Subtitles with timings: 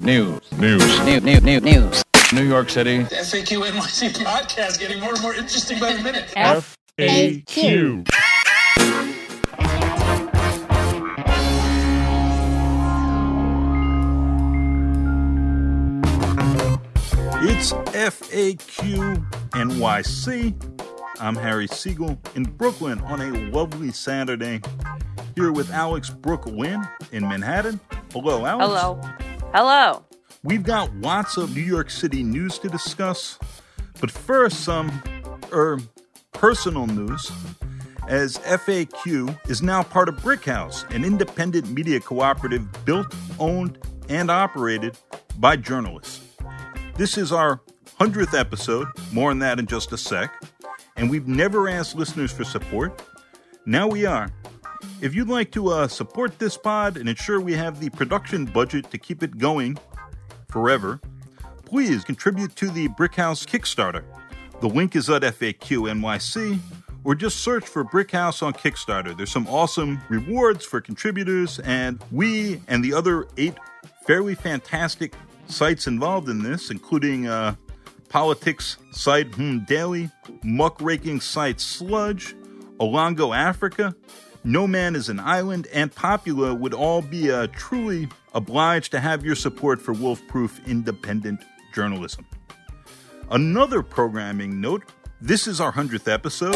[0.00, 0.40] News.
[0.52, 1.04] News.
[1.04, 2.02] New, new, new, news.
[2.32, 3.02] New York City.
[3.02, 6.24] The FAQ NYC podcast getting more and more interesting by the minute.
[6.34, 8.06] FAQ.
[17.42, 21.20] It's FAQ NYC.
[21.20, 24.62] I'm Harry Siegel in Brooklyn on a lovely Saturday.
[25.34, 27.78] Here with Alex Brooklyn in Manhattan.
[28.12, 28.66] Hello, Alex.
[28.66, 29.00] Hello.
[29.52, 30.04] Hello.
[30.44, 33.36] We've got lots of New York City news to discuss,
[34.00, 35.02] but first, some
[35.52, 35.80] er,
[36.30, 37.32] personal news.
[38.06, 44.96] As FAQ is now part of Brickhouse, an independent media cooperative built, owned, and operated
[45.40, 46.20] by journalists.
[46.94, 47.60] This is our
[47.98, 50.32] 100th episode, more on that in just a sec,
[50.94, 53.02] and we've never asked listeners for support.
[53.66, 54.30] Now we are.
[55.02, 58.90] If you'd like to uh, support this pod and ensure we have the production budget
[58.90, 59.78] to keep it going
[60.48, 61.00] forever,
[61.64, 64.04] please contribute to the Brickhouse Kickstarter.
[64.60, 66.58] The link is at FAQ NYC,
[67.04, 69.16] or just search for Brickhouse on Kickstarter.
[69.16, 73.54] There's some awesome rewards for contributors, and we and the other eight
[74.06, 75.14] fairly fantastic
[75.46, 77.54] sites involved in this, including uh,
[78.10, 80.10] politics site Hmm Daily,
[80.44, 82.34] muckraking site Sludge,
[82.78, 83.94] Olongo Africa,
[84.42, 89.22] No Man is an Island, and Popula would all be uh, truly obliged to have
[89.22, 92.26] your support for wolf-proof independent journalism.
[93.30, 94.84] Another programming note
[95.20, 96.54] this is our 100th episode.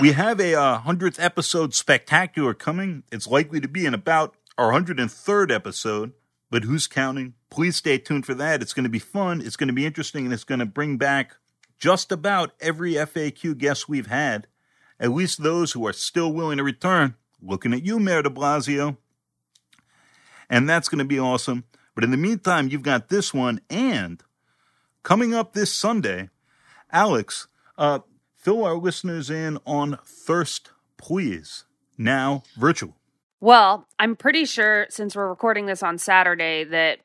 [0.00, 3.02] We have a uh, 100th episode spectacular coming.
[3.10, 6.12] It's likely to be in about our 103rd episode,
[6.50, 7.34] but who's counting?
[7.50, 8.62] Please stay tuned for that.
[8.62, 10.96] It's going to be fun, it's going to be interesting, and it's going to bring
[10.98, 11.34] back
[11.82, 14.46] just about every FAQ guest we've had,
[15.00, 17.16] at least those who are still willing to return.
[17.42, 18.98] Looking at you, Mayor de Blasio.
[20.48, 21.64] And that's going to be awesome.
[21.96, 24.22] But in the meantime, you've got this one, and
[25.02, 26.30] coming up this Sunday,
[26.92, 27.98] Alex, uh,
[28.36, 31.64] fill our listeners in on Thirst, please.
[31.98, 32.94] Now, virtual.
[33.40, 37.00] Well, I'm pretty sure since we're recording this on Saturday that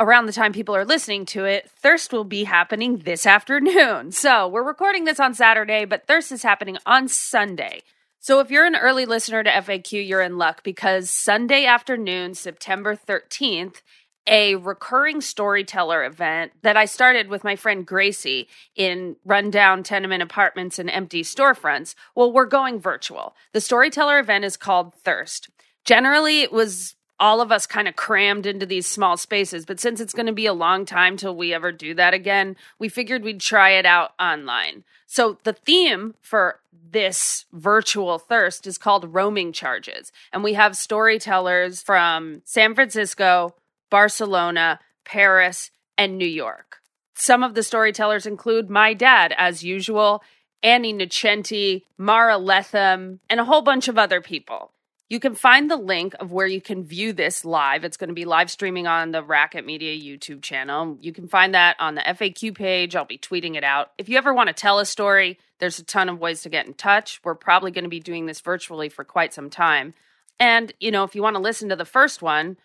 [0.00, 4.10] around the time people are listening to it, Thirst will be happening this afternoon.
[4.20, 7.82] So we're recording this on Saturday, but Thirst is happening on Sunday.
[8.18, 12.94] So if you're an early listener to FAQ, you're in luck because Sunday afternoon, September
[12.96, 13.82] 13th,
[14.26, 20.78] a recurring storyteller event that I started with my friend Gracie in rundown tenement apartments
[20.78, 21.94] and empty storefronts.
[22.14, 23.34] Well, we're going virtual.
[23.52, 25.48] The storyteller event is called Thirst.
[25.84, 30.00] Generally, it was all of us kind of crammed into these small spaces, but since
[30.00, 33.22] it's going to be a long time till we ever do that again, we figured
[33.22, 34.82] we'd try it out online.
[35.06, 40.10] So the theme for this virtual thirst is called roaming charges.
[40.32, 43.54] And we have storytellers from San Francisco,
[43.90, 46.78] Barcelona, Paris, and New York.
[47.14, 50.22] Some of the storytellers include my dad, as usual,
[50.62, 54.72] Annie Nocenti, Mara Letham, and a whole bunch of other people.
[55.10, 57.82] You can find the link of where you can view this live.
[57.82, 60.96] It's going to be live streaming on the Racket Media YouTube channel.
[61.00, 62.94] You can find that on the FAQ page.
[62.94, 63.90] I'll be tweeting it out.
[63.98, 66.68] If you ever want to tell a story, there's a ton of ways to get
[66.68, 67.20] in touch.
[67.24, 69.94] We're probably going to be doing this virtually for quite some time.
[70.38, 72.56] And, you know, if you want to listen to the first one,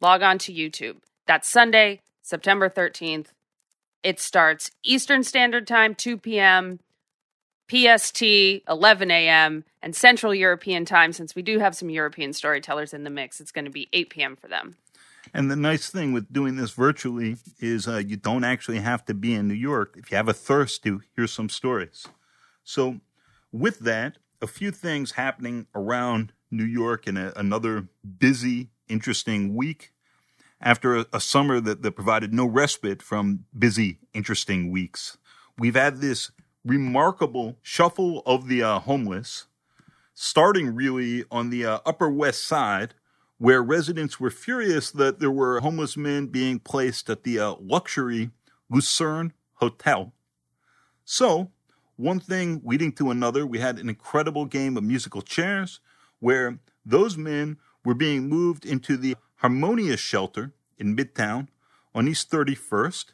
[0.00, 0.98] log on to YouTube.
[1.26, 3.32] That's Sunday, September 13th.
[4.04, 6.78] It starts Eastern Standard Time, 2 p.m.,
[7.70, 11.12] PST, 11 a.m., and Central European Time.
[11.12, 14.10] Since we do have some European storytellers in the mix, it's going to be 8
[14.10, 14.36] p.m.
[14.36, 14.76] for them.
[15.32, 19.14] And the nice thing with doing this virtually is uh, you don't actually have to
[19.14, 22.06] be in New York if you have a thirst to hear some stories.
[22.62, 23.00] So,
[23.50, 27.88] with that, a few things happening around New York in a, another
[28.18, 29.92] busy, interesting week
[30.60, 35.18] after a, a summer that, that provided no respite from busy, interesting weeks.
[35.58, 36.30] We've had this
[36.64, 39.46] remarkable shuffle of the uh, homeless,
[40.14, 42.94] starting really on the uh, Upper West Side,
[43.38, 48.30] where residents were furious that there were homeless men being placed at the uh, luxury
[48.70, 50.12] Lucerne Hotel.
[51.04, 51.50] So,
[51.96, 55.80] one thing leading to another, we had an incredible game of musical chairs
[56.18, 61.48] where those men were being moved into the Harmonia Shelter in Midtown
[61.94, 63.06] on East 31st,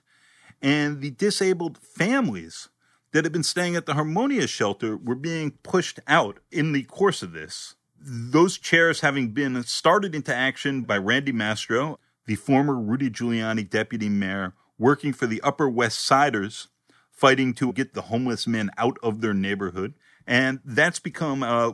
[0.62, 2.68] and the disabled families
[3.12, 7.22] that had been staying at the Harmonia shelter were being pushed out in the course
[7.22, 7.74] of this.
[7.98, 14.08] Those chairs having been started into action by Randy Mastro, the former Rudy Giuliani deputy
[14.08, 16.68] mayor, working for the Upper West Siders,
[17.10, 19.94] fighting to get the homeless men out of their neighborhood.
[20.26, 21.72] And that's become uh,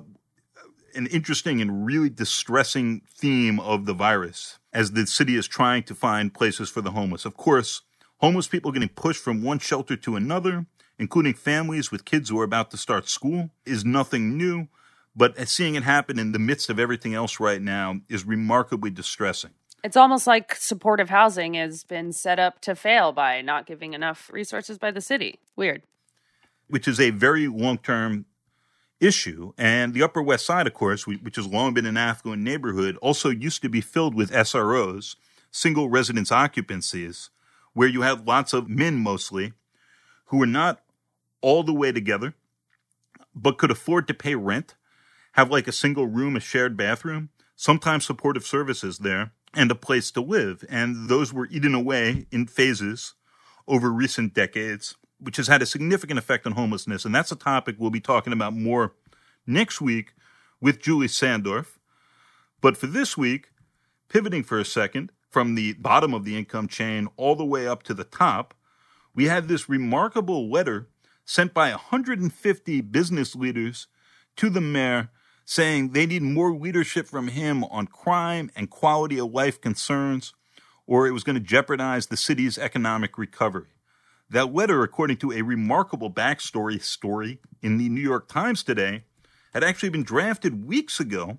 [0.96, 5.94] an interesting and really distressing theme of the virus as the city is trying to
[5.94, 7.24] find places for the homeless.
[7.24, 7.82] Of course,
[8.18, 10.66] homeless people getting pushed from one shelter to another,
[10.98, 14.69] including families with kids who are about to start school, is nothing new.
[15.14, 19.52] But seeing it happen in the midst of everything else right now is remarkably distressing.
[19.82, 24.31] It's almost like supportive housing has been set up to fail by not giving enough
[24.32, 25.38] resources by the city.
[25.54, 25.82] Weird.
[26.69, 28.26] Which is a very long term
[29.00, 29.52] issue.
[29.56, 33.31] And the Upper West Side, of course, which has long been an affluent neighborhood, also
[33.31, 35.16] used to be filled with SROs,
[35.50, 37.31] single residence occupancies,
[37.72, 39.52] where you have lots of men mostly
[40.26, 40.81] who are not
[41.46, 42.34] all the way together,
[43.32, 44.75] but could afford to pay rent,
[45.34, 50.10] have like a single room, a shared bathroom, sometimes supportive services there, and a place
[50.10, 50.64] to live.
[50.69, 53.14] And those were eaten away in phases
[53.69, 57.04] over recent decades which has had a significant effect on homelessness.
[57.04, 58.94] And that's a topic we'll be talking about more
[59.46, 60.12] next week
[60.60, 61.78] with Julie Sandorf.
[62.60, 63.50] But for this week,
[64.08, 67.82] pivoting for a second from the bottom of the income chain all the way up
[67.84, 68.52] to the top,
[69.14, 70.88] we had this remarkable letter
[71.26, 73.88] sent by 150 business leaders
[74.37, 75.11] to the mayor
[75.44, 80.34] saying they need more leadership from him on crime and quality of life concerns,
[80.87, 83.69] or it was going to jeopardize the city's economic recovery.
[84.28, 89.05] That letter, according to a remarkable backstory story in the New York Times today,
[89.52, 91.38] had actually been drafted weeks ago,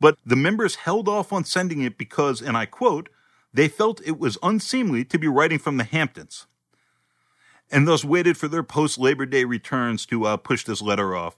[0.00, 3.10] but the members held off on sending it because, and I quote,
[3.52, 6.46] they felt it was unseemly to be writing from the Hamptons,
[7.70, 11.36] and thus waited for their post Labor Day returns to uh, push this letter off.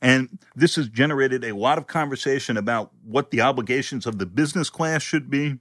[0.00, 4.68] And this has generated a lot of conversation about what the obligations of the business
[4.68, 5.58] class should be,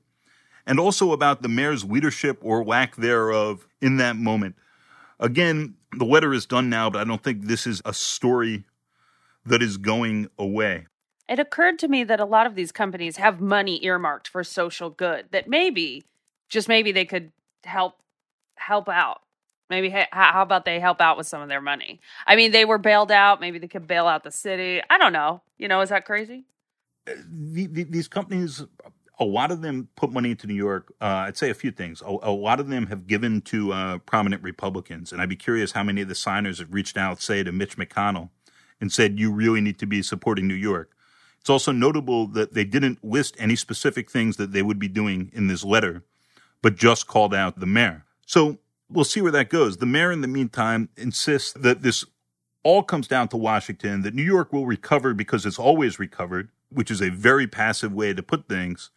[0.65, 4.56] and also about the mayor's leadership or lack thereof in that moment.
[5.19, 8.65] Again, the letter is done now, but I don't think this is a story
[9.45, 10.88] that is going away.
[11.29, 14.89] It occurred to me that a lot of these companies have money earmarked for social
[14.89, 16.03] good that maybe
[16.50, 17.31] just maybe they could
[17.63, 18.00] help
[18.56, 19.21] help out.
[19.69, 22.00] Maybe how about they help out with some of their money?
[22.27, 23.41] I mean, they were bailed out.
[23.41, 24.81] Maybe they could bail out the city.
[24.89, 25.41] I don't know.
[25.57, 26.45] You know, is that crazy?
[27.07, 28.63] Uh, the, the, these companies
[29.19, 30.94] a lot of them put money into New York.
[31.00, 32.01] Uh, I'd say a few things.
[32.01, 35.71] A, a, lot of them have given to uh, prominent Republicans, and I'd be curious
[35.71, 38.29] how many of the signers have reached out, say, to Mitch McConnell
[38.81, 40.91] and said, "You really need to be supporting New York."
[41.39, 45.31] It's also notable that they didn't list any specific things that they would be doing
[45.33, 46.03] in this letter,
[46.62, 48.03] but just called out the mayor.
[48.25, 48.57] So
[48.89, 49.77] we'll see where that goes.
[49.77, 52.05] The mayor, in the meantime, insists that this
[52.63, 56.89] all comes down to Washington, that New York will recover because it's always recovered, which
[56.89, 58.89] is a very passive way to put things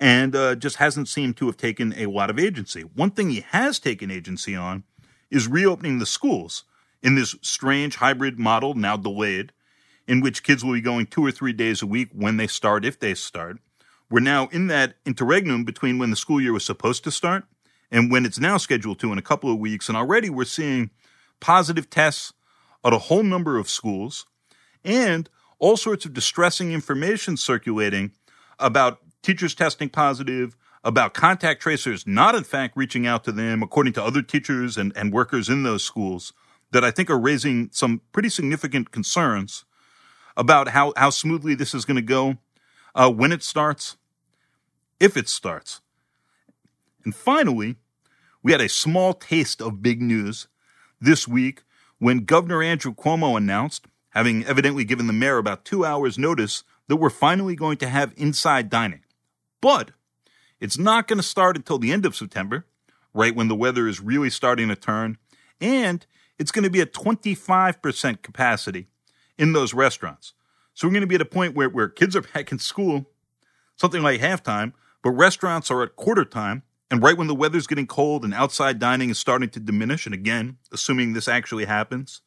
[0.00, 2.82] and uh, just hasn't seemed to have taken a lot of agency.
[2.82, 4.84] One thing he has taken agency on
[5.30, 6.64] is reopening the schools
[7.02, 9.52] in this strange hybrid model, now delayed,
[10.06, 12.84] in which kids will be going two or three days a week when they start,
[12.84, 13.58] if they start.
[14.10, 17.44] We're now in that interregnum between when the school year was supposed to start
[17.90, 19.88] and when it's now scheduled to in a couple of weeks.
[19.88, 20.90] And already we're seeing
[21.40, 22.32] positive tests
[22.84, 24.26] at a whole number of schools
[24.84, 25.28] and
[25.58, 28.12] all sorts of distressing information circulating
[28.58, 33.92] about teachers testing positive, about contact tracers not in fact reaching out to them, according
[33.94, 36.32] to other teachers and, and workers in those schools,
[36.70, 39.64] that I think are raising some pretty significant concerns
[40.36, 42.36] about how, how smoothly this is going to go
[42.94, 43.96] uh, when it starts,
[45.00, 45.80] if it starts.
[47.06, 47.76] And finally,
[48.42, 50.48] we had a small taste of big news
[51.00, 51.62] this week
[51.98, 56.96] when Governor Andrew Cuomo announced, having evidently given the mayor about two hours' notice, that
[56.96, 59.02] we're finally going to have inside dining.
[59.60, 59.92] But
[60.58, 62.66] it's not going to start until the end of September,
[63.14, 65.16] right when the weather is really starting to turn.
[65.60, 66.04] And
[66.40, 68.88] it's going to be at 25% capacity
[69.38, 70.32] in those restaurants.
[70.74, 73.10] So we're going to be at a point where, where kids are back in school,
[73.76, 74.72] something like halftime,
[75.04, 76.64] but restaurants are at quarter time.
[76.90, 80.14] And right when the weather's getting cold and outside dining is starting to diminish, and
[80.14, 82.20] again, assuming this actually happens,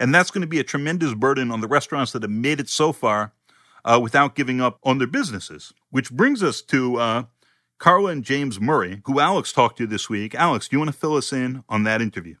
[0.00, 2.68] and that's going to be a tremendous burden on the restaurants that have made it
[2.68, 3.32] so far
[3.84, 5.72] uh, without giving up on their businesses.
[5.90, 7.22] Which brings us to uh,
[7.78, 10.34] Carla and James Murray, who Alex talked to this week.
[10.34, 12.36] Alex, do you want to fill us in on that interview?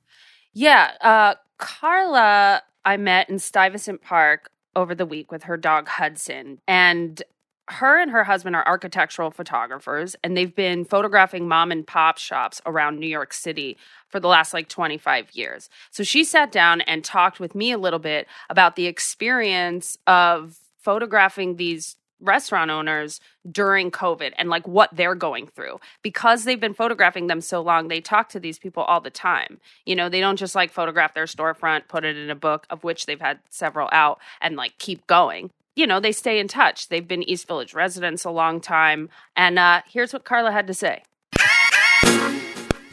[0.52, 0.92] Yeah.
[1.00, 6.60] Uh, Carla, I met in Stuyvesant Park over the week with her dog Hudson.
[6.66, 7.22] And
[7.68, 12.60] her and her husband are architectural photographers and they've been photographing mom and pop shops
[12.66, 13.76] around New York City
[14.08, 15.70] for the last like 25 years.
[15.90, 20.58] So she sat down and talked with me a little bit about the experience of
[20.78, 25.78] photographing these restaurant owners during COVID and like what they're going through.
[26.02, 29.58] Because they've been photographing them so long, they talk to these people all the time.
[29.84, 32.84] You know, they don't just like photograph their storefront, put it in a book, of
[32.84, 35.50] which they've had several out, and like keep going.
[35.76, 36.88] You know, they stay in touch.
[36.88, 39.08] They've been East Village residents a long time.
[39.36, 41.02] And uh, here's what Carla had to say.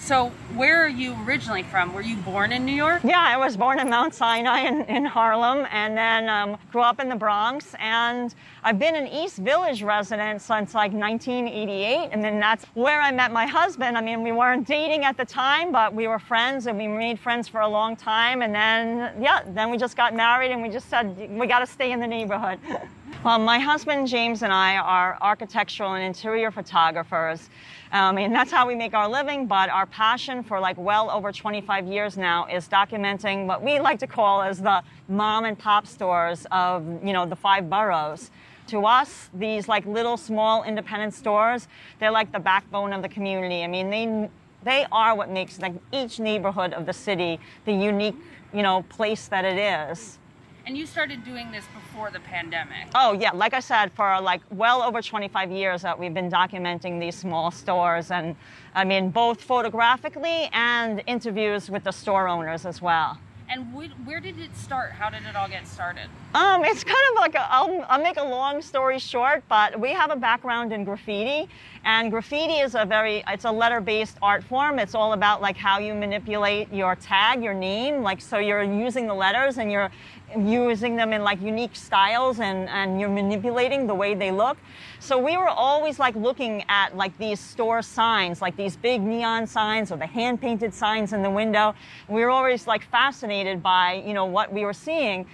[0.03, 1.93] So, where are you originally from?
[1.93, 3.03] Were you born in New York?
[3.03, 6.99] Yeah, I was born in Mount Sinai in, in Harlem and then um, grew up
[6.99, 7.75] in the Bronx.
[7.77, 12.09] And I've been an East Village resident since like 1988.
[12.11, 13.95] And then that's where I met my husband.
[13.95, 17.19] I mean, we weren't dating at the time, but we were friends and we made
[17.19, 18.41] friends for a long time.
[18.41, 21.67] And then, yeah, then we just got married and we just said, we got to
[21.67, 22.59] stay in the neighborhood.
[23.23, 27.51] well, my husband James and I are architectural and interior photographers.
[27.91, 29.45] Um, and that's how we make our living.
[29.45, 33.99] But our passion for like well over 25 years now is documenting what we like
[33.99, 38.31] to call as the mom and pop stores of you know the five boroughs.
[38.67, 41.67] To us, these like little small independent stores,
[41.99, 43.63] they're like the backbone of the community.
[43.63, 44.29] I mean, they
[44.63, 48.15] they are what makes like each neighborhood of the city the unique
[48.51, 50.17] you know place that it is.
[50.65, 52.87] And you started doing this before the pandemic.
[52.93, 56.99] Oh yeah, like I said, for like well over 25 years that we've been documenting
[56.99, 58.35] these small stores, and
[58.75, 63.17] I mean both photographically and interviews with the store owners as well.
[63.51, 63.73] And
[64.05, 64.91] where did it start?
[64.93, 66.07] How did it all get started?
[66.33, 69.91] Um, it's kind of like a, I'll, I'll make a long story short, but we
[69.91, 71.49] have a background in graffiti,
[71.83, 74.79] and graffiti is a very it's a letter-based art form.
[74.79, 79.05] It's all about like how you manipulate your tag, your name, like so you're using
[79.05, 79.91] the letters and you're
[80.37, 84.57] using them in like unique styles and, and you're manipulating the way they look.
[84.99, 89.47] So we were always like looking at like these store signs, like these big neon
[89.47, 91.75] signs or the hand painted signs in the window.
[92.07, 95.27] We were always like fascinated by, you know, what we were seeing.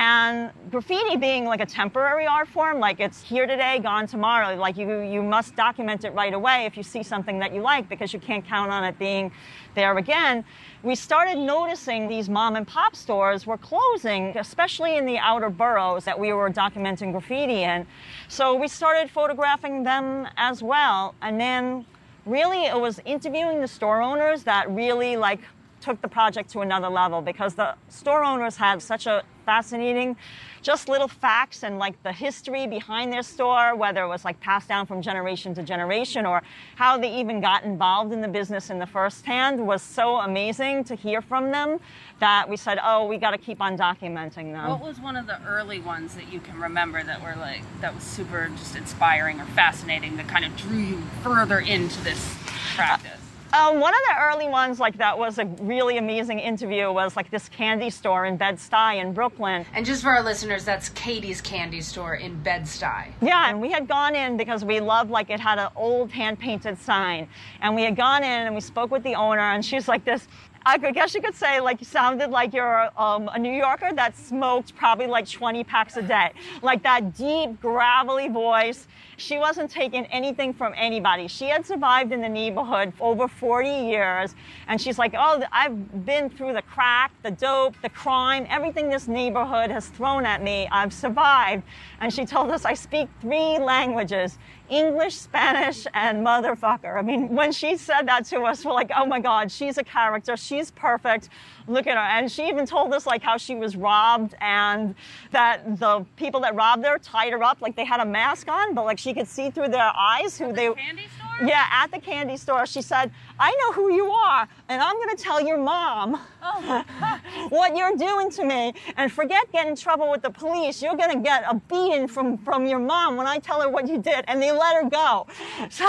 [0.00, 4.56] And graffiti being like a temporary art form, like it's here today, gone tomorrow.
[4.56, 7.86] Like you, you must document it right away if you see something that you like
[7.86, 9.30] because you can't count on it being
[9.74, 10.42] there again.
[10.82, 16.04] We started noticing these mom and pop stores were closing, especially in the outer boroughs
[16.06, 17.86] that we were documenting graffiti in.
[18.28, 21.14] So we started photographing them as well.
[21.20, 21.84] And then
[22.24, 25.40] really it was interviewing the store owners that really like
[25.82, 30.16] took the project to another level because the store owners had such a fascinating
[30.62, 34.68] just little facts and like the history behind their store whether it was like passed
[34.68, 36.40] down from generation to generation or
[36.76, 40.84] how they even got involved in the business in the first hand was so amazing
[40.84, 41.80] to hear from them
[42.20, 45.26] that we said oh we got to keep on documenting them What was one of
[45.26, 49.40] the early ones that you can remember that were like that was super just inspiring
[49.40, 52.36] or fascinating that kind of drew you further into this
[52.76, 53.19] practice?
[53.52, 57.32] Um, one of the early ones, like that was a really amazing interview, was like
[57.32, 59.66] this candy store in Bed-Stuy in Brooklyn.
[59.74, 63.08] And just for our listeners, that's Katie's candy store in Bed-Stuy.
[63.20, 66.38] Yeah, and we had gone in because we loved like it had an old hand
[66.38, 67.28] painted sign,
[67.60, 70.28] and we had gone in and we spoke with the owner, and she's like this.
[70.66, 74.14] I guess you could say like you sounded like you're um, a New Yorker that
[74.16, 78.86] smoked probably like 20 packs a day, like that deep gravelly voice.
[79.16, 81.28] She wasn't taking anything from anybody.
[81.28, 84.34] She had survived in the neighborhood for over 40 years,
[84.66, 89.08] and she's like, "Oh, I've been through the crack, the dope, the crime, everything this
[89.08, 90.68] neighborhood has thrown at me.
[90.70, 91.62] I've survived."
[92.00, 94.38] And she told us, "I speak three languages:
[94.70, 99.04] English, Spanish, and motherfucker." I mean, when she said that to us, we're like, "Oh
[99.04, 100.36] my God, she's a character.
[100.36, 101.28] She's perfect.
[101.66, 104.94] Look at her." And she even told us like how she was robbed and
[105.32, 108.74] that the people that robbed her tied her up like they had a mask on,
[108.74, 110.72] but like she could see through their eyes who they.
[110.72, 111.19] candy store?
[111.42, 115.16] Yeah, at the candy store, she said, I know who you are, and I'm going
[115.16, 116.16] to tell your mom
[117.48, 118.74] what you're doing to me.
[118.96, 120.82] And forget getting in trouble with the police.
[120.82, 123.88] You're going to get a beating from, from your mom when I tell her what
[123.88, 124.24] you did.
[124.28, 125.26] And they let her go.
[125.70, 125.88] So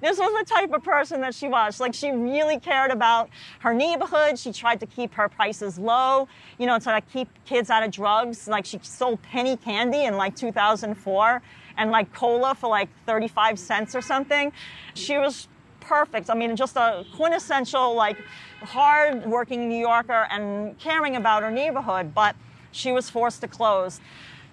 [0.00, 1.80] this was the type of person that she was.
[1.80, 3.28] Like, she really cared about
[3.60, 4.38] her neighborhood.
[4.38, 6.28] She tried to keep her prices low,
[6.58, 8.48] you know, to like, keep kids out of drugs.
[8.48, 11.42] Like, she sold penny candy in like 2004
[11.78, 14.52] and like cola for like 35 cents or something.
[14.94, 15.48] She was
[15.80, 16.28] perfect.
[16.28, 18.18] I mean, just a quintessential, like,
[18.60, 22.36] hard working New Yorker and caring about her neighborhood, but
[22.72, 24.00] she was forced to close.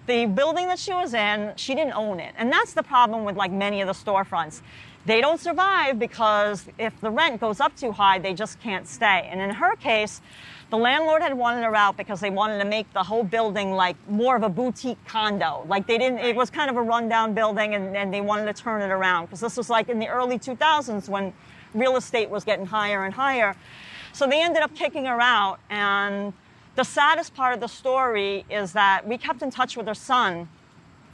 [0.06, 2.34] The building that she was in, she didn't own it.
[2.38, 4.62] And that's the problem with like many of the storefronts.
[5.04, 9.28] They don't survive because if the rent goes up too high, they just can't stay.
[9.30, 10.20] And in her case,
[10.70, 13.96] the landlord had wanted her out because they wanted to make the whole building like
[14.08, 15.64] more of a boutique condo.
[15.68, 18.62] Like they didn't, it was kind of a rundown building and, and they wanted to
[18.62, 21.32] turn it around because this was like in the early 2000s when
[21.72, 23.54] real estate was getting higher and higher.
[24.12, 25.58] So they ended up kicking her out.
[25.70, 26.32] And
[26.74, 30.48] the saddest part of the story is that we kept in touch with her son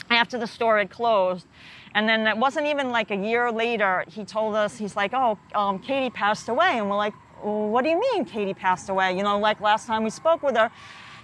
[0.09, 1.47] after the store had closed.
[1.95, 5.39] And then it wasn't even like a year later, he told us, he's like, oh,
[5.55, 6.79] um, Katie passed away.
[6.79, 9.17] And we're like, what do you mean Katie passed away?
[9.17, 10.71] You know, like last time we spoke with her,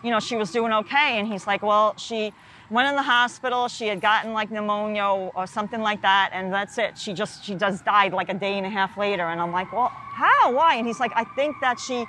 [0.03, 1.19] you know, she was doing okay.
[1.19, 2.33] And he's like, well, she
[2.71, 3.69] went in the hospital.
[3.69, 6.99] She had gotten like pneumonia or something like that, and that's it.
[6.99, 9.29] She just she just died like a day and a half later.
[9.29, 10.53] And I'm like, well, how?
[10.53, 10.77] Why?
[10.77, 12.07] And he's like, I think that she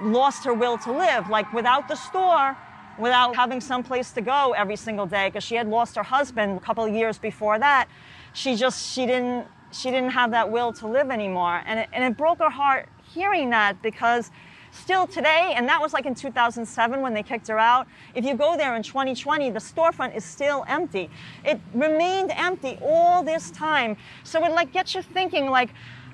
[0.00, 1.28] lost her will to live.
[1.28, 2.56] Like without the store,
[2.98, 6.58] without having some place to go every single day, because she had lost her husband
[6.58, 7.88] a couple of years before that.
[8.32, 12.04] She just she didn't she didn't have that will to live anymore, and it, and
[12.04, 12.88] it broke her heart
[13.18, 14.30] hearing that because
[14.70, 17.86] still today, and that was like in 2007 when they kicked her out.
[18.14, 21.10] If you go there in 2020, the storefront is still empty.
[21.44, 23.96] It remained empty all this time.
[24.22, 25.70] So it like gets you thinking like,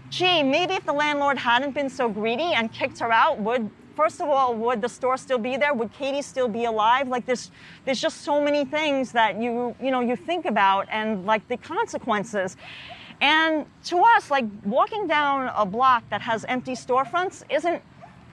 [0.09, 4.21] gee, maybe if the landlord hadn't been so greedy and kicked her out, would first
[4.21, 5.73] of all, would the store still be there?
[5.75, 7.09] Would Katie still be alive?
[7.09, 7.51] Like there's
[7.85, 11.59] there's just so many things that you you know you think about and like the
[11.59, 12.57] consequences.
[13.21, 17.83] And to us, like walking down a block that has empty storefronts isn't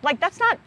[0.04, 0.60] like that's not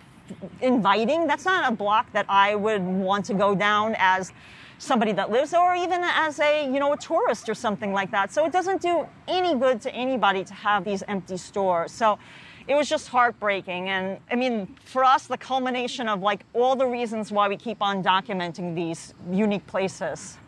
[0.61, 1.27] inviting.
[1.27, 4.33] That's not a block that I would want to go down as
[4.79, 8.11] somebody that lives there or even as a you know a tourist or something like
[8.11, 8.33] that.
[8.33, 11.93] So it doesn't do any good to anybody to have these empty stores.
[11.93, 12.19] So
[12.67, 16.87] it was just heartbreaking and i mean for us the culmination of like all the
[16.87, 20.39] reasons why we keep on documenting these unique places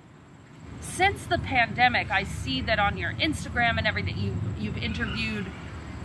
[0.81, 5.47] since the pandemic i see that on your instagram and everything you, you've interviewed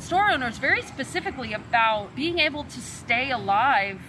[0.01, 4.01] store owners very specifically about being able to stay alive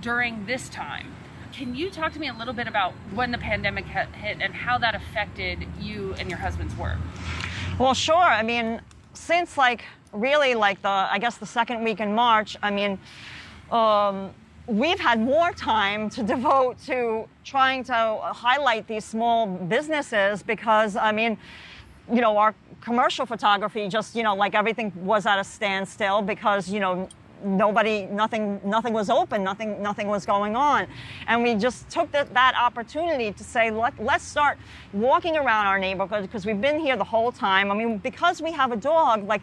[0.00, 1.14] during this time.
[1.52, 4.78] Can you talk to me a little bit about when the pandemic hit and how
[4.78, 6.98] that affected you and your husband's work?
[7.78, 8.16] Well sure.
[8.16, 8.80] I mean
[9.14, 12.98] since like really like the I guess the second week in March, I mean,
[13.70, 14.30] um,
[14.70, 21.10] we've had more time to devote to trying to highlight these small businesses because I
[21.10, 21.36] mean,
[22.10, 26.68] you know, our commercial photography just you know like everything was at a standstill because
[26.68, 27.08] you know
[27.42, 30.86] nobody nothing nothing was open nothing nothing was going on.
[31.26, 34.56] And we just took the, that opportunity to say Let, let's start
[34.92, 37.70] walking around our neighborhood because we've been here the whole time.
[37.70, 39.42] I mean because we have a dog like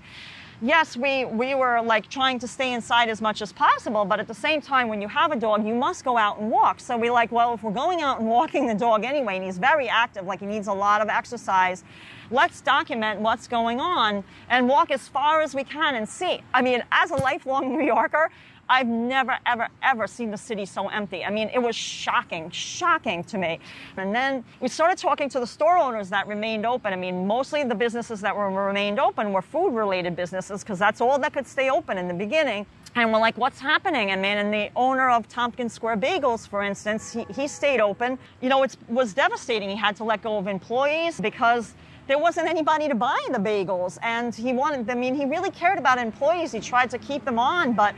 [0.62, 4.28] yes, we, we were like trying to stay inside as much as possible, but at
[4.28, 6.80] the same time, when you have a dog, you must go out and walk.
[6.80, 9.58] So we like, well, if we're going out and walking the dog anyway, and he's
[9.58, 11.84] very active, like he needs a lot of exercise,
[12.32, 16.42] let's document what's going on and walk as far as we can and see.
[16.54, 18.30] I mean, as a lifelong New Yorker,
[18.70, 21.24] I've never, ever, ever seen the city so empty.
[21.24, 23.60] I mean, it was shocking, shocking to me.
[23.96, 26.92] And then we started talking to the store owners that remained open.
[26.92, 31.00] I mean, mostly the businesses that were remained open were food related businesses because that's
[31.00, 32.66] all that could stay open in the beginning.
[32.96, 34.12] And we're like, what's happening?
[34.12, 38.18] And man, and the owner of Tompkins Square Bagels, for instance, he, he stayed open.
[38.42, 39.70] You know, it was devastating.
[39.70, 41.76] He had to let go of employees because
[42.08, 43.98] there wasn't anybody to buy the bagels.
[44.02, 46.52] And he wanted, I mean, he really cared about employees.
[46.52, 47.94] He tried to keep them on, but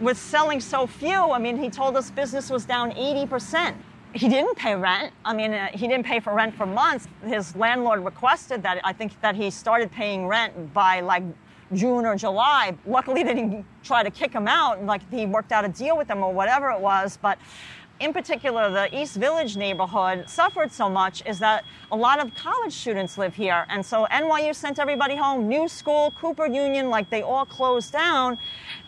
[0.00, 3.74] with selling so few, I mean, he told us business was down 80%.
[4.12, 5.12] He didn't pay rent.
[5.24, 7.06] I mean, uh, he didn't pay for rent for months.
[7.24, 11.22] His landlord requested that I think that he started paying rent by like
[11.72, 12.74] June or July.
[12.86, 14.84] Luckily, they didn't try to kick him out.
[14.84, 17.18] Like he worked out a deal with them or whatever it was.
[17.22, 17.38] But
[18.00, 22.72] in particular, the East Village neighborhood suffered so much is that a lot of college
[22.72, 23.66] students live here.
[23.68, 25.48] And so NYU sent everybody home.
[25.48, 28.38] New school, Cooper Union, like they all closed down.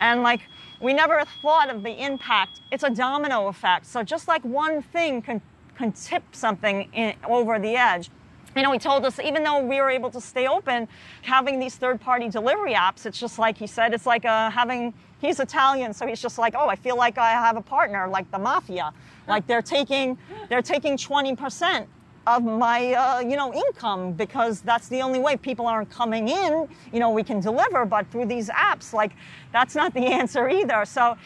[0.01, 0.41] And like
[0.81, 2.61] we never thought of the impact.
[2.71, 3.87] It's a domino effect.
[3.87, 5.43] So just like one thing can,
[5.77, 8.11] can tip something in, over the edge.
[8.57, 10.89] You know, he told us even though we were able to stay open,
[11.23, 14.95] having these third-party delivery apps, it's just like he said, it's like uh, having.
[15.23, 18.29] He's Italian, so he's just like, oh, I feel like I have a partner, like
[18.33, 18.93] the mafia.
[19.29, 21.89] Like they're taking, they're taking 20 percent
[22.27, 26.69] of my uh, you know income because that's the only way people aren't coming in
[26.93, 27.85] you know we can deliver.
[27.85, 29.13] But through these apps like
[29.53, 30.85] that's not the answer either.
[30.85, 31.17] So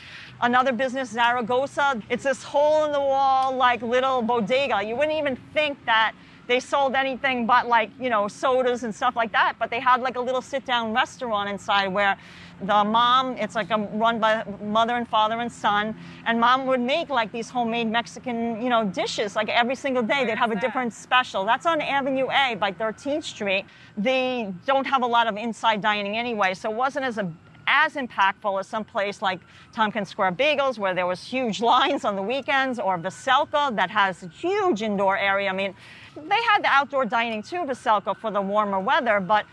[0.42, 4.82] another business zaragoza it's this hole in the wall like little bodega.
[4.82, 6.14] You wouldn't even think that
[6.46, 10.00] they sold anything but like you know sodas and stuff like that but they had
[10.00, 12.16] like a little sit down restaurant inside where
[12.62, 16.80] the mom it's like a run by mother and father and son and mom would
[16.80, 20.24] make like these homemade mexican you know dishes like every single day.
[20.24, 21.44] They'd have a different special.
[21.44, 23.64] That's on avenue a by 13th street.
[23.96, 27.30] They don't have a lot of inside dining anyway so it wasn't as a
[27.68, 29.40] as impactful as some place like
[29.72, 34.22] Tompkins Square Bagels, where there was huge lines on the weekends, or Veselka that has
[34.22, 35.50] a huge indoor area.
[35.50, 35.74] I mean,
[36.16, 39.46] they had the outdoor dining too, Veselka, for the warmer weather, but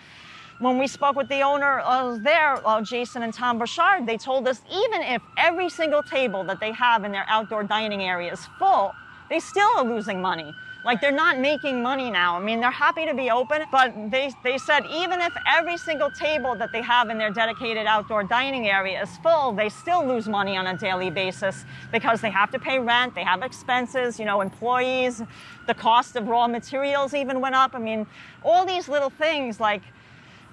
[0.60, 4.47] when we spoke with the owner uh, there, uh, Jason and Tom Birchard, they told
[4.47, 8.45] us even if every single table that they have in their outdoor dining area is
[8.58, 8.93] full,
[9.30, 10.54] they still are losing money.
[10.83, 12.35] Like they're not making money now.
[12.35, 16.11] I mean, they're happy to be open, but they, they said even if every single
[16.11, 20.27] table that they have in their dedicated outdoor dining area is full, they still lose
[20.27, 24.25] money on a daily basis because they have to pay rent, they have expenses, you
[24.25, 25.21] know, employees,
[25.67, 27.73] the cost of raw materials even went up.
[27.73, 28.05] I mean,
[28.43, 29.83] all these little things like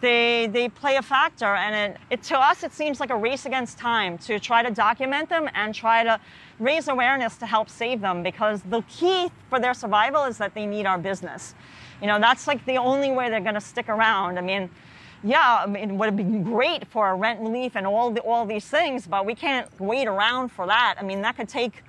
[0.00, 3.44] they they play a factor and it, it, to us it seems like a race
[3.46, 6.18] against time to try to document them and try to
[6.61, 10.66] raise awareness to help save them because the key for their survival is that they
[10.66, 11.55] need our business
[12.01, 14.70] you know that's like the only way they're going to stick around i mean
[15.23, 18.20] yeah, I mean, it would have been great for a rent relief and all the,
[18.20, 20.94] all these things, but we can't wait around for that.
[20.99, 21.85] I mean, that could take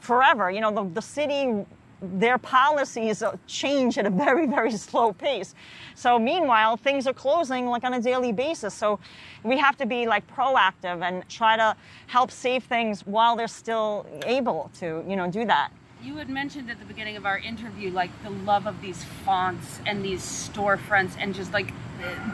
[0.00, 0.50] forever.
[0.50, 1.64] You know, the, the city
[2.02, 5.54] their policies change at a very, very slow pace.
[5.94, 8.74] So meanwhile, things are closing like on a daily basis.
[8.74, 8.98] So
[9.42, 11.76] we have to be like proactive and try to
[12.08, 15.70] help save things while they're still able to, you know, do that.
[16.02, 19.78] You had mentioned at the beginning of our interview, like the love of these fonts
[19.86, 21.72] and these storefronts and just like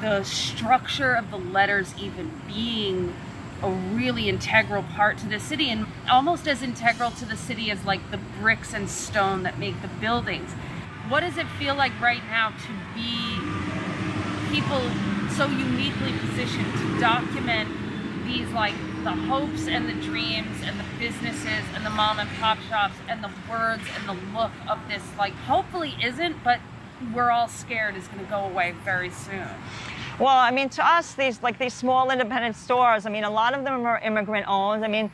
[0.01, 3.15] the, structure of the letters even being
[3.63, 7.85] a really integral part to the city and almost as integral to the city as
[7.85, 10.51] like the bricks and stone that make the buildings.
[11.09, 13.39] What does it feel like right now to be
[14.55, 14.81] people
[15.31, 17.69] so uniquely positioned to document
[18.27, 22.59] these like the hopes and the dreams and the businesses and the mom and pop
[22.69, 26.61] shops and the words and the look of this like hopefully isn't but
[27.15, 29.49] we're all scared is going to go away very soon.
[30.19, 33.07] Well, I mean, to us, these like these small independent stores.
[33.07, 34.85] I mean, a lot of them are immigrant owned.
[34.85, 35.13] I mean,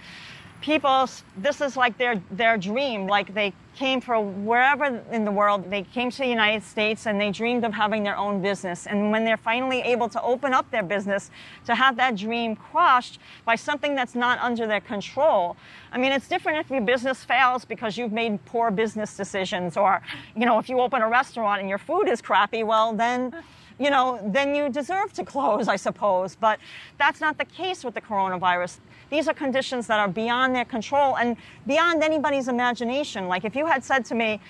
[0.62, 3.06] people, this is like their their dream.
[3.06, 7.20] Like they came from wherever in the world, they came to the United States and
[7.20, 8.86] they dreamed of having their own business.
[8.86, 11.30] And when they're finally able to open up their business,
[11.66, 15.58] to have that dream crushed by something that's not under their control.
[15.92, 20.00] I mean, it's different if your business fails because you've made poor business decisions, or
[20.34, 22.62] you know, if you open a restaurant and your food is crappy.
[22.62, 23.34] Well, then
[23.78, 26.36] you know, then you deserve to close, I suppose.
[26.36, 26.58] But
[26.98, 28.78] that's not the case with the coronavirus.
[29.10, 33.28] These are conditions that are beyond their control and beyond anybody's imagination.
[33.28, 34.40] Like if you had said to me,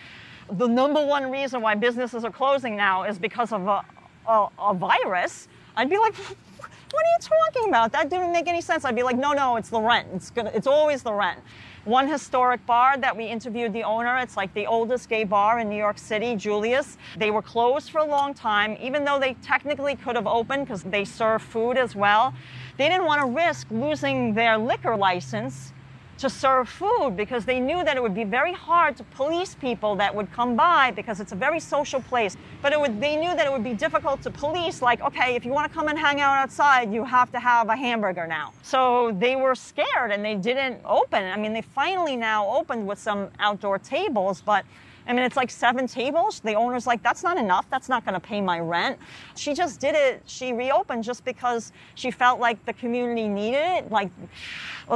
[0.50, 3.84] the number one reason why businesses are closing now is because of a,
[4.28, 6.14] a, a virus, I'd be like,
[6.94, 7.92] what are you talking about?
[7.92, 8.84] That didn't make any sense.
[8.84, 10.08] I'd be like, no, no, it's the rent.
[10.14, 11.40] It's, gonna, it's always the rent
[11.84, 14.16] one historic bar that we interviewed the owner.
[14.18, 16.96] It's like the oldest gay bar in New York City, Julius.
[17.16, 20.82] They were closed for a long time, even though they technically could have opened because
[20.82, 22.34] they serve food as well.
[22.78, 25.72] They didn't want to risk losing their liquor license
[26.18, 29.96] to serve food because they knew that it would be very hard to police people
[29.96, 32.36] that would come by because it's a very social place.
[32.62, 35.44] But it would, they knew that it would be difficult to police, like, okay, if
[35.44, 38.52] you want to come and hang out outside, you have to have a hamburger now.
[38.62, 41.24] So they were scared and they didn't open.
[41.24, 44.64] I mean, they finally now opened with some outdoor tables, but
[45.06, 46.40] I mean, it's like seven tables.
[46.40, 47.68] The owner's like, that's not enough.
[47.70, 48.98] That's not going to pay my rent.
[49.36, 50.22] She just did it.
[50.26, 53.90] She reopened just because she felt like the community needed it.
[53.90, 54.10] Like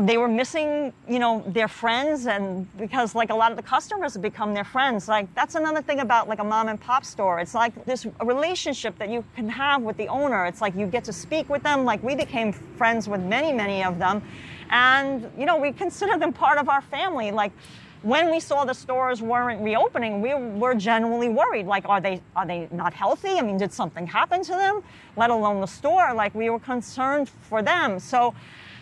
[0.01, 4.13] they were missing, you know, their friends, and because like a lot of the customers
[4.15, 5.09] have become their friends.
[5.09, 7.41] Like that's another thing about like a mom and pop store.
[7.41, 10.47] It's like this relationship that you can have with the owner.
[10.47, 11.85] It's like you get to speak with them.
[11.85, 14.23] Like we became friends with many, many of them,
[14.71, 17.31] and you know, we consider them part of our family.
[17.31, 17.53] Like
[18.03, 21.67] when we saw the stores weren't reopening, we were genuinely worried.
[21.67, 23.39] Like, are they are they not healthy?
[23.39, 24.83] I mean, did something happen to them?
[25.17, 26.15] Let alone the store.
[26.15, 27.99] Like, we were concerned for them.
[27.99, 28.35] So,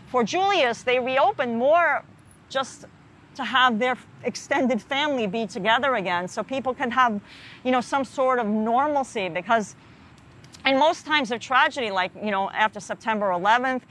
[0.08, 2.04] for Julius, they reopened more
[2.48, 2.84] just
[3.36, 7.20] to have their extended family be together again, so people can have,
[7.64, 9.28] you know, some sort of normalcy.
[9.28, 9.76] Because,
[10.66, 13.82] in most times of tragedy, like you know, after September 11th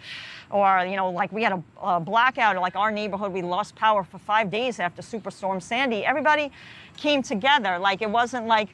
[0.49, 4.03] or you know like we had a, a blackout like our neighborhood we lost power
[4.03, 6.05] for five days after superstorm sandy.
[6.05, 6.51] Everybody
[6.97, 7.77] came together.
[7.79, 8.69] Like it wasn't like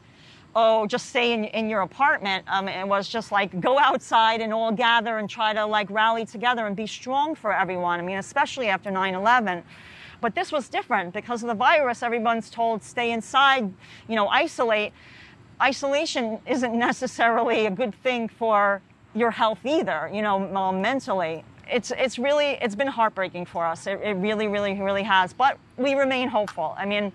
[0.55, 2.43] oh just stay in, in your apartment.
[2.47, 6.25] Um, it was just like go outside and all gather and try to like rally
[6.25, 7.99] together and be strong for everyone.
[7.99, 9.63] I mean especially after 9-11
[10.19, 12.03] but this was different because of the virus.
[12.03, 13.71] Everyone's told stay inside
[14.07, 14.93] you know isolate.
[15.61, 18.81] Isolation isn't necessarily a good thing for
[19.13, 23.87] your health either you know mentally it's it's really it's been heartbreaking for us.
[23.87, 25.33] It, it really, really, really has.
[25.33, 26.75] But we remain hopeful.
[26.77, 27.11] I mean,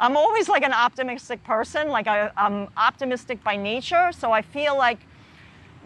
[0.00, 1.88] I'm always like an optimistic person.
[1.88, 5.00] Like I, I'm optimistic by nature, so I feel like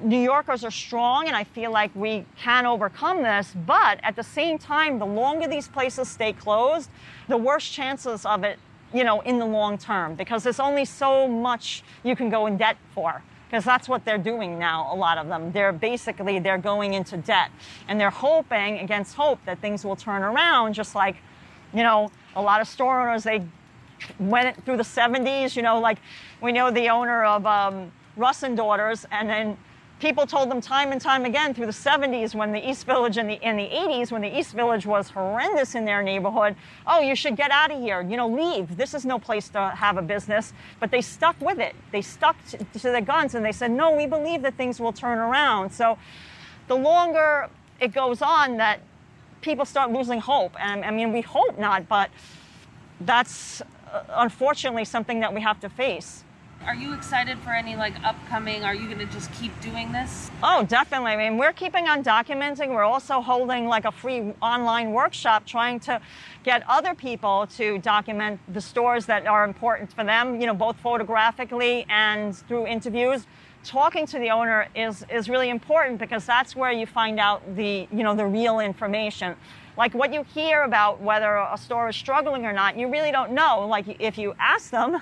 [0.01, 3.53] New Yorkers are strong, and I feel like we can overcome this.
[3.66, 6.88] But at the same time, the longer these places stay closed,
[7.27, 8.59] the worse chances of it,
[8.94, 12.57] you know, in the long term, because there's only so much you can go in
[12.57, 16.59] debt for because that's what they're doing now a lot of them they're basically they're
[16.59, 17.51] going into debt
[17.89, 21.17] and they're hoping against hope that things will turn around just like
[21.73, 23.45] you know a lot of store owners they
[24.19, 25.57] went through the 70s.
[25.57, 25.99] You know, like
[26.41, 29.57] we know the owner of um, Russ and Daughters, and then
[29.99, 33.29] people told them time and time again through the 70s when the East Village and
[33.29, 36.55] the in the 80s when the East Village was horrendous in their neighborhood.
[36.87, 38.01] Oh, you should get out of here.
[38.03, 38.77] You know, leave.
[38.77, 40.53] This is no place to have a business.
[40.81, 41.75] But they stuck with it.
[41.91, 44.93] They stuck to, to their guns and they said, no, we believe that things will
[44.93, 45.71] turn around.
[45.71, 45.99] So
[46.69, 47.49] the longer
[47.81, 48.81] it goes on, that
[49.41, 50.55] people start losing hope.
[50.61, 52.11] And I mean, we hope not, but
[53.01, 56.25] that's uh, unfortunately something that we have to face.
[56.66, 58.62] Are you excited for any like upcoming?
[58.62, 60.31] Are you going to just keep doing this?
[60.42, 61.12] Oh, definitely.
[61.12, 62.75] I mean, we're keeping on documenting.
[62.75, 66.01] We're also holding like a free online workshop trying to
[66.44, 70.77] get other people to document the stores that are important for them, you know, both
[70.81, 73.27] photographically and through interviews.
[73.64, 77.88] Talking to the owner is, is really important because that's where you find out the,
[77.90, 79.37] you know, the real information
[79.77, 83.31] like what you hear about whether a store is struggling or not, you really don't
[83.31, 83.64] know.
[83.64, 85.01] Like if you ask them,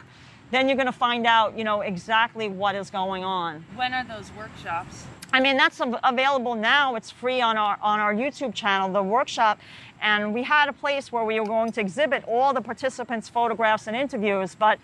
[0.51, 3.65] then you're going to find out, you know, exactly what is going on.
[3.75, 5.05] When are those workshops?
[5.33, 6.95] I mean, that's available now.
[6.95, 9.59] It's free on our on our YouTube channel, the workshop.
[10.01, 13.87] And we had a place where we were going to exhibit all the participants' photographs
[13.87, 14.79] and interviews, but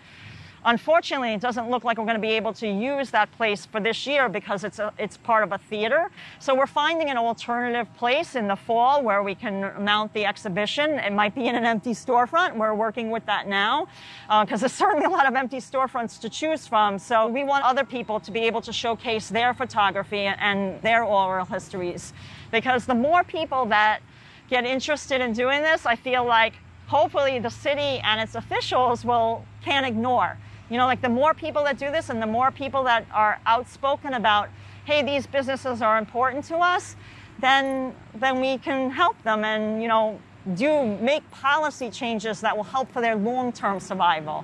[0.65, 3.79] Unfortunately, it doesn't look like we're going to be able to use that place for
[3.79, 6.09] this year because it's, a, it's part of a theater.
[6.39, 10.91] So we're finding an alternative place in the fall where we can mount the exhibition.
[10.91, 12.55] It might be in an empty storefront.
[12.55, 13.87] We're working with that now
[14.27, 16.97] because uh, there's certainly a lot of empty storefronts to choose from.
[16.97, 21.45] So we want other people to be able to showcase their photography and their oral
[21.45, 22.13] histories
[22.51, 24.01] because the more people that
[24.49, 26.53] get interested in doing this, I feel like
[26.87, 30.37] hopefully the city and its officials will can't ignore.
[30.73, 33.39] You know, like the more people that do this and the more people that are
[33.45, 34.49] outspoken about,
[34.85, 36.95] hey, these businesses are important to us,
[37.39, 40.19] then then we can help them and, you know,
[40.55, 44.43] do make policy changes that will help for their long-term survival.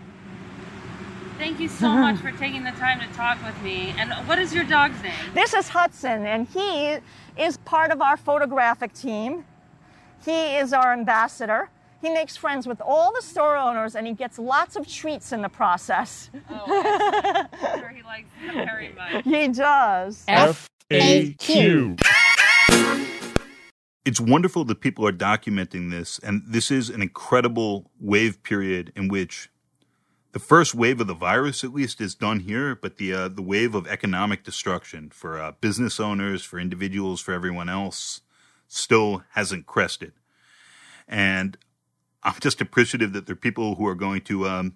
[1.40, 2.02] Thank you so mm-hmm.
[2.02, 3.96] much for taking the time to talk with me.
[3.98, 5.14] And what is your dog's name?
[5.34, 7.00] This is Hudson, and he
[7.44, 9.46] is part of our photographic team.
[10.24, 11.72] He is our ambassador.
[12.02, 15.42] He makes friends with all the store owners and he gets lots of treats in
[15.42, 16.30] the process.
[16.50, 19.26] Oh, I'm sure he likes them very much.
[19.26, 20.24] He does.
[20.28, 21.98] F A Q.
[24.06, 29.08] It's wonderful that people are documenting this, and this is an incredible wave period in
[29.10, 29.50] which
[30.32, 33.42] the first wave of the virus, at least, is done here, but the uh, the
[33.42, 38.22] wave of economic destruction for uh, business owners, for individuals, for everyone else,
[38.68, 40.14] still hasn't crested.
[41.08, 41.58] And
[42.24, 44.76] I'm just appreciative that there are people who are going to um,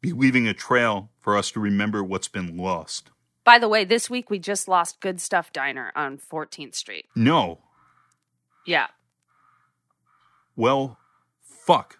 [0.00, 3.10] be leaving a trail for us to remember what's been lost.
[3.44, 7.06] By the way, this week we just lost Good Stuff Diner on 14th Street.
[7.14, 7.60] No.
[8.66, 8.88] Yeah.
[10.56, 10.98] Well,
[11.42, 11.98] fuck.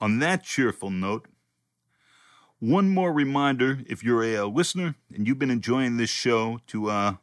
[0.00, 1.26] On that cheerful note,
[2.58, 6.90] one more reminder if you're a, a listener and you've been enjoying this show, to
[6.90, 7.14] uh,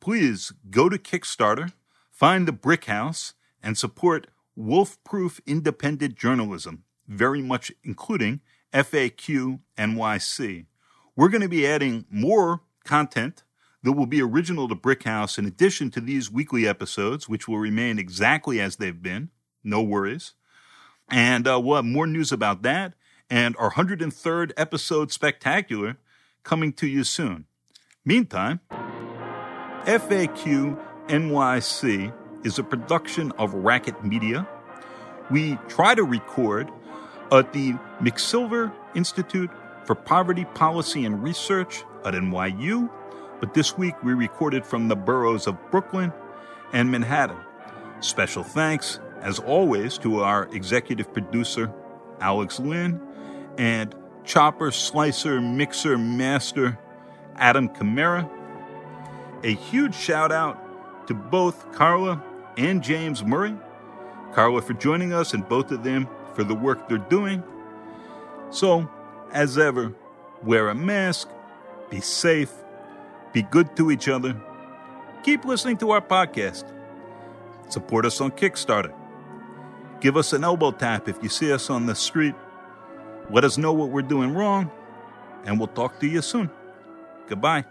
[0.00, 1.72] please go to Kickstarter,
[2.10, 8.40] find the Brick House, and support wolf proof independent journalism, very much including
[8.72, 10.66] FAQ NYC.
[11.16, 13.44] We're going to be adding more content
[13.82, 17.98] that will be original to Brickhouse in addition to these weekly episodes, which will remain
[17.98, 19.30] exactly as they've been.
[19.64, 20.34] No worries.
[21.10, 22.94] And uh, we'll have more news about that
[23.28, 25.96] and our 103rd episode spectacular
[26.42, 27.46] coming to you soon.
[28.04, 28.60] Meantime,
[29.84, 32.12] FAQ NYC
[32.44, 34.46] is a production of Racket Media.
[35.30, 36.70] We try to record
[37.30, 39.50] at the McSilver Institute
[39.84, 42.90] for Poverty Policy and Research at NYU,
[43.40, 46.12] but this week we recorded from the boroughs of Brooklyn
[46.72, 47.38] and Manhattan.
[48.00, 51.72] Special thanks, as always, to our executive producer,
[52.20, 53.00] Alex Lynn,
[53.58, 56.78] and chopper, slicer, mixer, master,
[57.36, 58.28] Adam Camara.
[59.44, 62.22] A huge shout out to both Carla
[62.56, 63.54] and James Murray.
[64.32, 67.42] Carla for joining us, and both of them for the work they're doing.
[68.50, 68.88] So,
[69.32, 69.94] as ever,
[70.42, 71.28] wear a mask,
[71.90, 72.52] be safe,
[73.32, 74.34] be good to each other,
[75.22, 76.64] keep listening to our podcast,
[77.68, 78.92] support us on Kickstarter,
[80.00, 82.34] give us an elbow tap if you see us on the street,
[83.30, 84.70] let us know what we're doing wrong,
[85.44, 86.50] and we'll talk to you soon.
[87.28, 87.64] Goodbye.